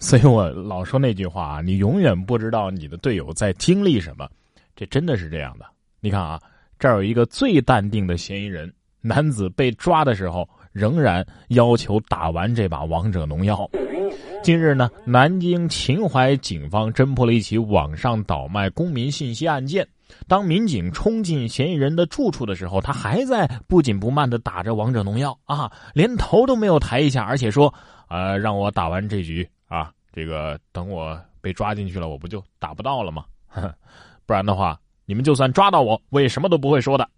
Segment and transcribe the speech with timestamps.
[0.00, 4.26] 所以我老说那句话啊，你永远不知道你的队友在经历什么，
[4.74, 5.66] 这真的是这样的。
[6.00, 6.40] 你看啊，
[6.78, 13.70] 这儿有一个最淡定的嫌疑人，男子被抓的时候仍然要求打完这把王者荣耀。
[14.42, 19.86] 近日呢，南京秦淮警方侦破了一起网上倒卖公民信息案件。
[20.26, 27.72] 当民警冲进嫌疑人的住处的时候，他还在不紧不慢的打着王者荣耀啊，连头都没有抬一下，而且说
[28.08, 33.24] ：“呃，让我打完这局啊，这个等我被抓进去了，我不就打不到了吗？
[34.26, 37.08] 不然的话，你们就算抓到我，我也什么都不会说的。”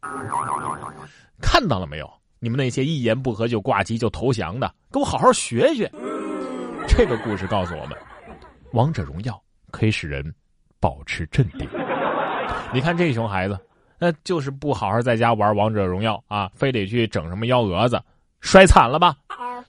[1.40, 2.08] 看到了没有？
[2.38, 5.90] 你们那些一言不合就挂机就投降的，给我好好学学。
[6.86, 7.96] 这个故事告诉我们，
[8.72, 9.40] 王者荣耀
[9.70, 10.34] 可以使人
[10.78, 11.66] 保持镇定。
[12.72, 13.58] 你看这熊孩子，
[13.98, 18.02] 那就是不好好在家玩王者荣耀啊，非得去整什么幺蛾子，
[18.40, 19.16] 摔惨了吧？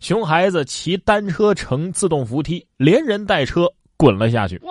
[0.04, 4.62] 熊孩子骑单车乘自动扶梯，连人带车滚了下去。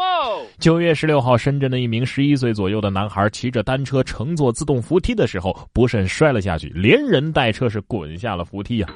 [0.58, 8.88] 九月十六号，深圳的一名十一岁左右的男孩骑着单车乘坐自动扶梯的时候，不慎摔了下去，连人带车是滚下了扶梯呀。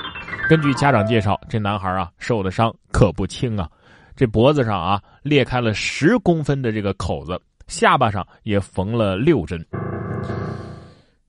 [0.46, 3.66] 根据家长介绍，这男孩啊受的伤可不轻啊，
[4.14, 7.40] 这脖子上啊裂开了十公分的这个口子。
[7.66, 9.64] 下巴上也缝了六针。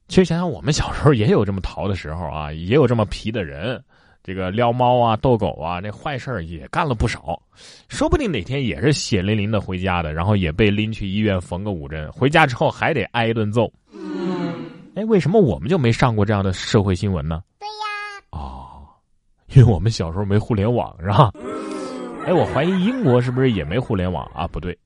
[0.10, 3.82] 其实想想，我们小时候也有这么淘的时候啊，也有这么皮的人，
[4.28, 7.42] 这个撩猫啊、逗狗啊，那坏事也干了不少。
[7.88, 13.72] 说不定哪天也是血淋淋的回家的，然后也被拎去医院缝个五针，回家之后还得挨一顿揍。
[14.96, 17.42] 哎，为什么我们就没上过这样的社会新闻呢？
[17.58, 18.22] 对呀。
[18.32, 18.84] 哦，
[19.54, 21.32] 因为我们小时候没互联网，是吧？
[22.26, 24.46] 哎，我怀疑英国是不是也没互联网啊？
[24.46, 24.78] 不对。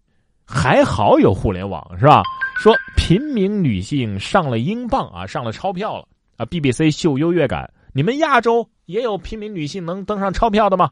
[0.45, 2.21] 还好有互联网是吧？
[2.59, 10.89] 说平民女性上了英镑啊，上了钞票了啊！BBC 秀优越感，你们亚洲也有平民女性能登上钞票的吗？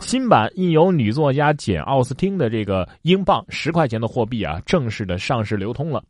[0.00, 6.02] 新版印有女作家简·奥斯汀的这个英镑十块钱的货币啊，正式的上市流通了。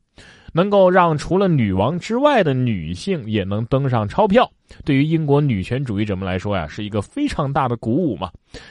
[0.54, 4.50] 能够让除了女王之外的女性也能登上钞票，
[4.84, 8.30] 对于英国女权主义者们来说呀，是一个非常大的鼓舞嘛。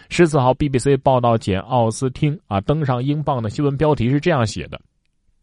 [0.10, 4.80] 十四号，BBC 报道简奥斯汀啊登上英镑的新闻标题是这样写的：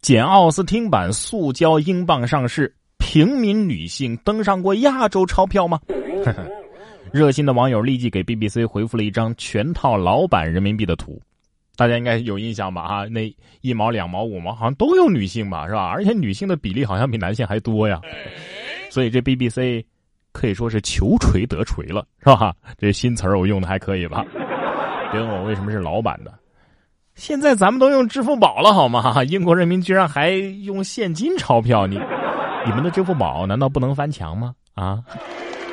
[0.01, 5.79] 简奥斯汀版塑胶英镑上市，平民女性登上过亚洲钞票吗？
[7.11, 11.19] 热心的网友立即给 BBC 回复了一张全套老版人民币的图。
[11.75, 12.87] 大家应该有印象吧？
[12.87, 15.67] 哈，那一毛、两毛、五毛，好像都有女性吧？
[15.67, 15.87] 是吧？
[15.89, 17.99] 而且女性的比例好像比男性还多呀。
[18.89, 19.83] 所以这 BBC
[20.31, 22.53] 可以说是求锤得锤了，是吧？
[22.77, 24.23] 这新词儿我用的还可以吧？
[25.11, 26.31] 别问我为什么是老版的。
[27.15, 29.21] 现在咱们都用支付宝了，好吗？
[29.25, 31.99] 英国人民居然还用现金钞票，你
[32.65, 34.53] 你们的支付宝难道不能翻墙吗？
[34.73, 35.03] 啊？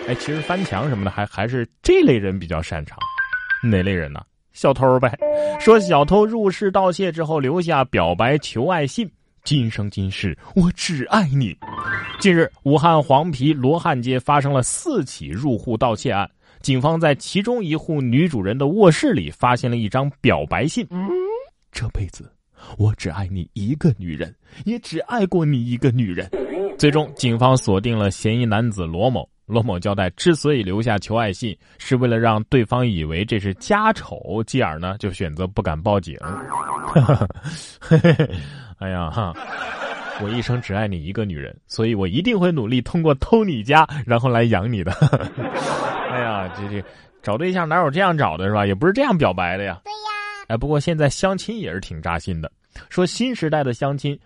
[0.08, 2.98] 哎，其实翻墙什么的，还还是这类人比较擅长。
[3.62, 4.22] 哪类人呢？
[4.52, 5.16] 小偷呗，
[5.60, 9.08] 说小偷入室盗窃之后留下表白求爱信，
[9.44, 11.56] 今生今世我只爱你。
[12.18, 16.28] 近日，武汉黄陂罗汉街发生了四起入户盗窃案，
[16.62, 20.86] 警方在其中一户女主人的卧室里发现了一张表白信。
[21.70, 22.32] 这辈子
[22.78, 24.34] 我只爱你一个女人，
[24.64, 26.28] 也只爱过你一个女人。
[26.78, 29.28] 最终，警方锁定了嫌疑男子罗某。
[29.46, 36.16] 罗某交代，之所以留下求爱信，是为了让对方以为这是家丑，继而呢就选择不敢报警。
[38.78, 39.32] 哎呀哈，
[40.22, 44.92] 我一生只爱你一个女人，所以我一定会努力通过偷你家，然后来养你的。
[46.12, 46.84] 哎呀，这这
[47.22, 48.66] 找对象哪有这样找的，是吧？
[48.66, 49.80] 也不是这样表白的呀。
[49.82, 49.96] 对呀。
[50.48, 52.52] 哎，不过现在相亲也是挺扎心的，
[52.90, 54.16] 说新时代的相亲。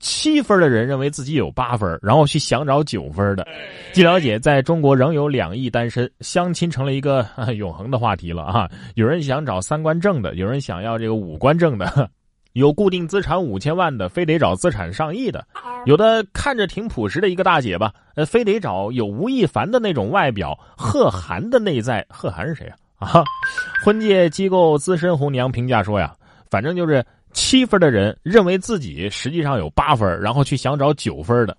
[0.00, 3.46] 七分的人认为自己有八分，然后去想找九分的。
[3.92, 8.68] 据了解，在中国仍有两亿单身，相亲成了一个 永恒的话题了啊！
[8.94, 12.10] 有人想找三观正的，有人想要这个五官正的，
[12.54, 15.40] 有固定资产五千万的，非得找资产上亿的；
[15.84, 22.04] 有的看着挺朴实的一个大姐吧，呃，非得找有吴亦凡的那种外表、贺涵的内在。
[22.08, 23.06] 贺涵是谁啊？
[23.06, 23.24] 啊，
[23.84, 26.14] 婚介机构资深红娘评价说呀，
[26.48, 27.04] 反正就是。
[27.32, 31.56] 七分的人认为自己实际上有八分，然后去想找九分的。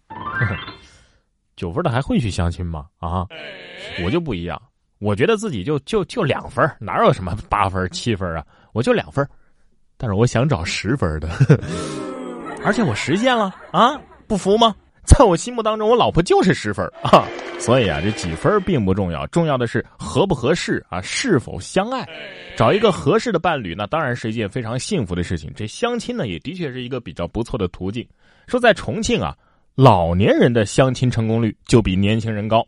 [1.56, 2.86] 九分的还会去相亲吗？
[2.98, 3.28] 啊，
[4.04, 4.60] 我就不一样，
[5.00, 8.44] 我觉得自己就就就两分，哪有什么八分七分啊？
[8.74, 9.28] 我就两分，
[9.98, 11.30] 但是我想找十分的，
[12.66, 14.76] 而且我实现了啊，不服吗？
[15.04, 17.28] 在我心目当中，我老婆就是十分啊，
[17.60, 22.08] 所以啊，这几分并不重要，重要的是合不合适啊，是否相爱。
[22.56, 25.52] 找一个合适的伴侣，那当然是一件非常幸福的事情。
[25.56, 28.08] 这相亲呢，也的确是一个比较不错的途径。
[28.48, 29.36] 说在重庆啊，
[29.76, 32.66] 老年人的相亲成功率就比年轻人高。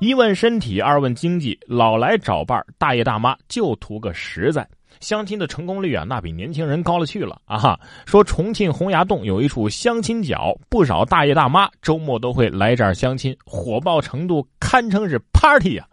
[0.00, 4.66] 一问身体，二问经济，老来找伴大爷大妈就图个实在。
[5.00, 7.58] 相亲的成功率啊，那比年轻人高了去了啊！
[7.58, 15.86] 哈说重庆洪崖洞有一处相亲角，不少大爷大妈周末都会来这儿相亲，火爆程度堪称是 party 啊！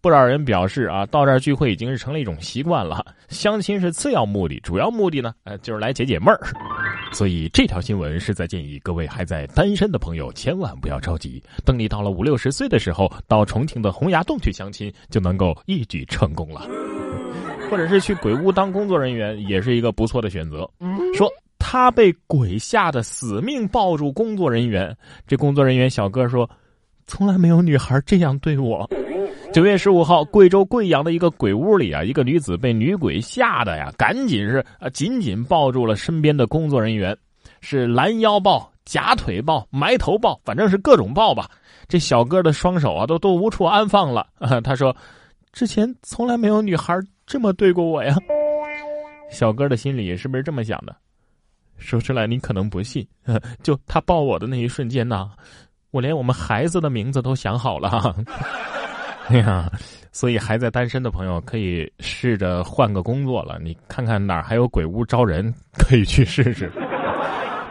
[0.00, 3.04] 不少人表示啊，到这儿聚会已经是成了一种习惯了。
[3.28, 6.40] 相亲是次要目的，主要目的呢，呃，就是来解解闷儿。
[7.12, 16.68] 所以这条新闻是在建议各位还在单身的朋友千万不要着急，等你到了五六十岁的时候，到重庆的洪崖洞去相亲，就能够一举成功了。
[17.70, 20.68] 或者是去鬼屋当工作人员，也是一个不错的选择。
[21.14, 24.96] 说他被鬼吓得死命抱住工作人员，
[25.26, 26.48] 这工作人员小哥说
[27.06, 28.88] ：“从来没有女孩这样对我。”
[29.52, 37.16] 九月十五号，贵州贵阳的一个鬼屋里啊，一个女子被女鬼吓得呀，赶紧是啊紧紧抱住了身边的工作人员，
[37.60, 41.48] 是拦腰抱、夹腿抱、埋头抱，反正是各种抱吧。
[41.88, 44.26] 这小哥的双手啊都都无处安放了。
[44.62, 44.94] 他说
[45.56, 46.94] ：“之前从来没有女孩
[47.26, 48.14] 这么对过我呀。”
[49.32, 50.94] 小哥的心里是不是这么想的？
[51.78, 53.06] 说出来你可能不信，
[53.64, 55.30] 就他抱我的那一瞬间呐，
[55.92, 58.14] 我连我们孩子的名字都想好了。
[59.28, 59.72] 哎呀，
[60.12, 63.58] 所以还在单身的朋友可以试着换个工作了。
[63.58, 66.70] 你看看哪儿还有鬼屋招人，可以去试试。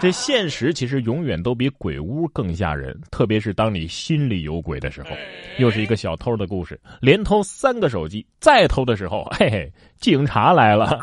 [0.05, 5.09] 这现实其实永远都比鬼屋更吓人，特别是当你心里有鬼的时候。
[5.57, 10.99] 又是一个小偷的故事，连偷三个手机，再偷的时候，嘿嘿，警察来了。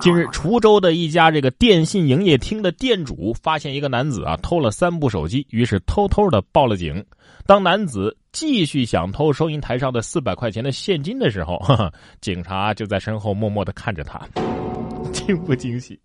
[0.00, 7.04] 近日，滁州的一家这个电信营业厅的店主发现一个男子啊偷了三部手机，于是偷偷的报了警。
[7.46, 11.62] 当男子继续想偷收银台上的四百块钱的现金的时候，
[12.20, 14.26] 警察就在身后默默的看着他，
[15.14, 15.96] 惊不惊喜？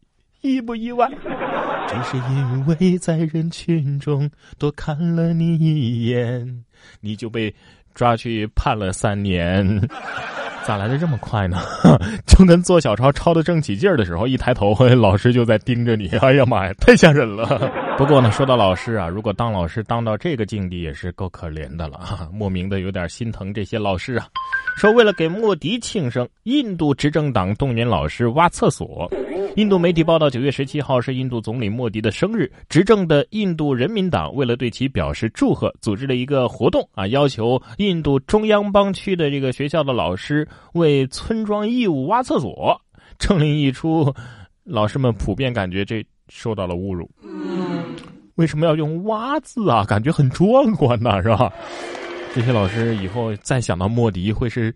[0.45, 1.09] 意不意外？
[1.87, 6.63] 只是因为在人群中多看了你一眼，
[6.99, 7.53] 你就被
[7.93, 9.65] 抓去判了三年。
[10.65, 11.61] 咋来的这么快呢？
[12.25, 16.07] 就跟做小抄抄的正起劲儿的时候，一抬头，老师就在盯着你。
[16.17, 17.71] 哎呀妈呀，太吓人了！
[17.99, 22.27] 不过呢，说到老师啊，如果当老师当到这个境地，也是够可怜的了。
[22.33, 24.25] 莫名的有点心疼这些老师啊。
[24.75, 29.09] 说为了给莫迪庆生，印度执政党动员老师挖厕所。
[29.55, 32.51] 印度媒体报道，九月十七号是印度总理莫迪的生日。
[32.67, 42.79] 执政的印度人民党为了对其表示祝贺，组织了一个活动啊，要求印度中央邦区的这个学校的老师为村庄义务挖厕所。
[43.17, 44.13] 政令一出，
[44.65, 47.09] 老师们普遍感觉这受到了侮辱。
[48.35, 49.85] 为什么要用“挖”字啊？
[49.85, 51.49] 感觉很壮观呐，是吧？
[52.35, 54.75] 这些老师以后再想到莫迪会是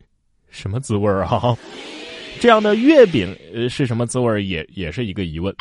[0.49, 1.53] 什么滋味啊？
[2.39, 5.53] 这样的月饼呃是什么滋味也也是一个疑问。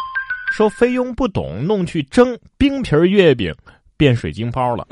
[0.53, 3.53] 说菲佣不懂，弄去蒸冰皮月饼，
[3.97, 4.87] 变水晶包了。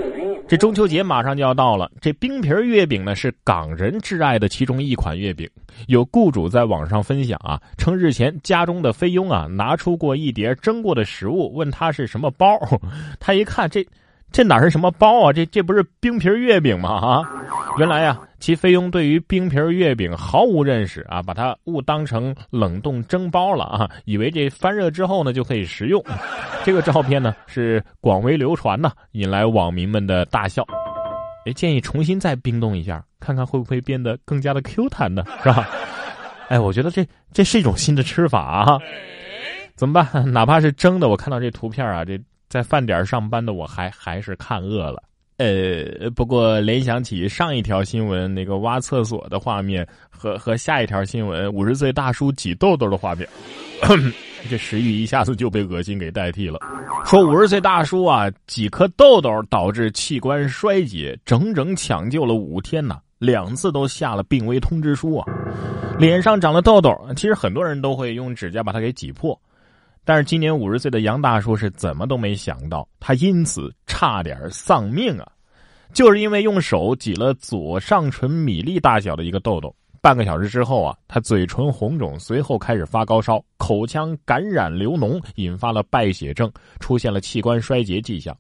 [0.49, 5.49] 这中秋节马上就要到了，这冰皮月饼呢是港人挚爱的其中一款月饼。
[5.87, 12.59] 有雇主在网上分享啊，称日前家中的菲佣啊拿出过一碟蒸过的食物，问他是什么包，
[13.21, 13.87] 他一看这。
[14.37, 15.33] 这哪是什么包啊？
[15.33, 16.91] 这这不是冰皮月饼吗？
[16.91, 17.23] 啊，
[17.79, 26.05] 原来呀，其菲佣对于冰皮月饼毫无认识啊，把它误当成冷冻蒸包了啊，以为这翻热之后呢就可以食用。
[26.65, 30.63] 这个照片呢是广为流传呢，引来网民们的大笑。
[31.47, 35.25] 哎，建议重新再冰冻一下，看看会不会变得更加的 Q 弹呢？
[35.43, 35.67] 是吧？
[36.49, 38.79] 哎，我觉得这这是一种新的吃法啊。
[39.77, 40.31] 怎么办？
[40.31, 42.21] 哪怕是蒸的，我看到这图片啊，这。
[42.49, 45.03] 在饭点上班的我还还是看饿了，
[45.39, 53.29] 呃，不过联想起上一条新闻那个挖厕所的画面和和下一条新闻五十岁大叔挤痘痘的画面，
[54.49, 56.61] 这食欲一下子就被恶心给代替了。
[57.05, 65.27] 说五十岁大叔啊，几颗痘痘导致器官衰竭，整整抢救了五天呢，两次都下了病危通知书啊。
[65.99, 69.39] 脸上长了痘痘，其实很多人都会用指甲把它给挤破。
[70.07, 75.27] 但是今年五十岁的杨大叔是怎么都没想到，他因此差点丧命啊！
[75.93, 86.49] 就是因为用手挤了左上唇米粒大小的一个痘痘，半个小时之后啊，他嘴唇红肿，随后开始发高烧，口腔感染流脓，引发了败血症，
[86.79, 88.37] 出现了器官衰竭迹象。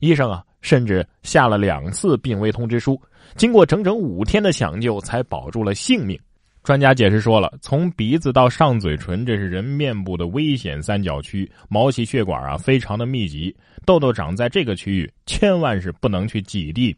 [0.00, 2.98] 医生啊，甚至下了两次病危通知书，
[3.36, 6.18] 经过整整五天的抢救，才保住了性命。
[6.62, 13.54] 专家解释说了，从鼻子到上嘴唇，这是人面部的危险三角区，毛细血管啊非常的密集，
[13.84, 16.96] 痘痘长在这个区域，千万是不能去挤地。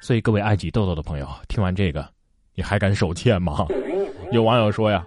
[0.00, 2.08] 所以各位爱挤痘痘的朋友，听完这个，
[2.54, 3.66] 你还敢手欠吗？
[4.30, 5.04] 有网友说呀，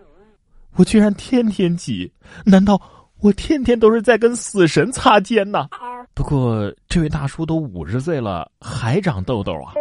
[0.76, 2.12] 我居然天天挤，
[2.46, 2.82] 难道
[3.22, 5.70] 我天天都是在跟死神擦肩呢？
[6.14, 9.72] 不过这位大叔都五十岁了，还长痘痘啊，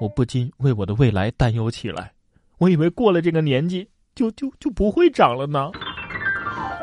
[0.00, 2.12] 我不禁为我的未来担忧起来。
[2.58, 5.70] 我以为过了这个年纪就就就不会长了呢？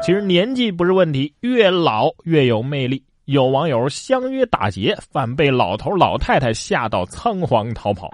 [0.02, 3.04] 其实年纪不是问题，越老越有魅力。
[3.26, 8.10] 有网友相约打劫，反被老头老太太吓到仓皇逃跑。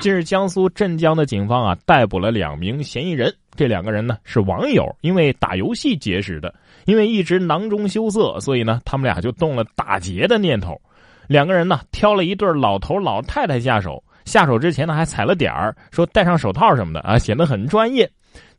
[0.00, 3.34] 近日，江苏镇江的警方啊逮捕了两名嫌疑人。
[3.56, 6.54] 这两个人呢是网友，因为打游戏结识的。
[6.84, 10.78] 因为一直囊中羞涩，所以呢他们俩就动了打劫的念头。
[11.26, 18.08] 两个人呢挑了一对老头老太太下手，下手之前呢还踩了点儿，说戴上手套什么的啊，显得很专业。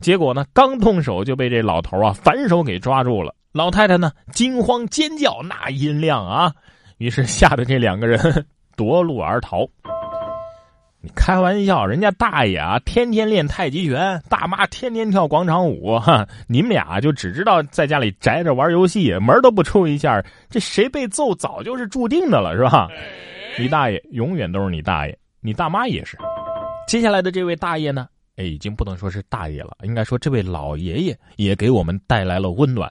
[0.00, 3.34] 结果呢刚动手就被这老头啊反手给抓住了。
[3.52, 6.52] 老太太呢，惊慌尖叫，那音量啊，
[6.98, 8.44] 于是吓得这两个人
[8.76, 9.66] 夺路而逃。
[11.00, 22.88] 你开玩笑，人家大爷啊，天天练太极拳，大妈天天跳广场舞，哈，你们俩就只知道在家里宅着玩游戏，门都不出一下，这谁被揍早就是注定的了，是吧？
[23.58, 26.16] 你大爷永远都是你大爷，你大妈也是。
[26.86, 32.90] 接下来的这位大爷呢，哎，已经不能说是大爷了，应该说这位老爷爷也给我们带来了温暖。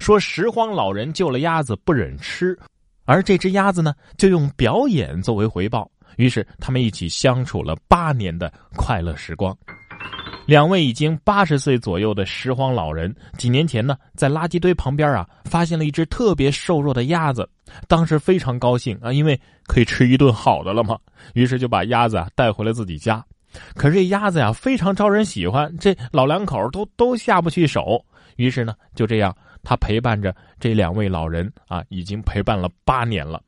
[0.00, 2.58] 说拾荒老人救了鸭子不忍吃，
[3.04, 5.88] 而这只鸭子呢，就用表演作为回报。
[6.16, 9.56] 于是他们一起相处了八年的快乐时光。
[10.46, 17.48] 两位已经八十岁左右的拾荒老人，几年前呢，在垃圾堆旁边啊，发现了一只特别瘦弱的鸭子，
[17.88, 20.98] 当时非常高兴啊，因为可以吃一顿好的了嘛。
[21.34, 23.24] 于是就把鸭子啊带回了自己家。
[23.74, 28.04] 可是这鸭子呀，非常招人喜欢，这老两口都都下不去手。
[28.36, 29.34] 于是呢，就这样。
[29.64, 33.40] 他陪伴着这两位老人啊，已经陪伴了八年了。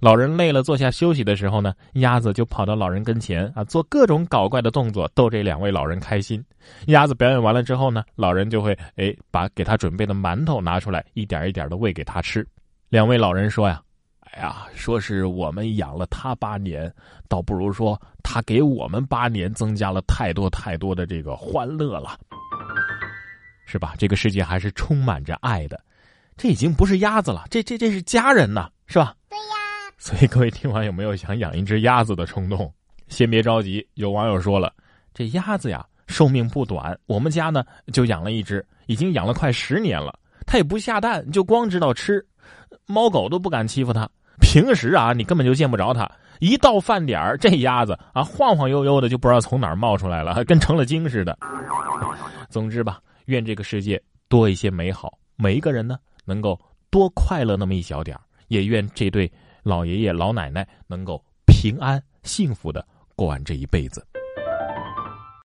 [0.00, 6.44] 老人累了坐下休息的时候呢，鸭子就跑到老人跟前啊，做各种搞怪的动作，逗这两位老人开心。
[6.86, 12.46] 鸭子表演完了之后呢，老人就会哎把给他准备的馒头拿出来，一点一点的喂给他吃。
[12.88, 13.82] 两位老人说呀
[14.30, 16.92] ：“哎呀，说是我们养了他八年，
[17.28, 22.16] 倒不如说他给我们八年增加了太多太多的这个欢乐了。”
[23.66, 23.94] 是吧？
[23.98, 25.78] 这个世界还是充满着爱的，
[26.36, 29.14] 这已经不是鸭子了，这这这是家人呐，是吧？
[29.28, 29.57] 对呀。
[29.98, 32.72] 所以各位听完有没有想养一只鸭子的冲动？
[33.08, 34.72] 先别着急，有网友说了，
[35.12, 42.24] 这鸭子呀寿命不短，我们家呢就养了一只，已经养了快十年了，它也不下蛋，就光知道吃，
[42.86, 44.08] 猫狗都不敢欺负它。
[44.40, 51.36] 平时啊你根本就见不着它，一到饭点儿，这鸭子啊晃晃悠悠的就不知道从哪儿冒出来了，跟成了精似的。
[52.48, 53.00] 总之吧。
[53.26, 59.30] 愿这个世界多一些美好，每一个人呢能够多快乐那么一小点也愿这对
[59.62, 64.06] 老爷爷老奶奶能够平安幸福的过完这一辈子。